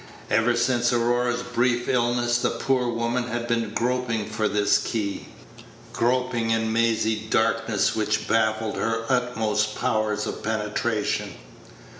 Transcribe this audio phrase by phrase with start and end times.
[0.31, 5.27] Ever since Aurora's brief illness the poor woman had been groping for this key
[5.93, 11.35] groping in mazy darknesses which baffled her utmost powers of penetration.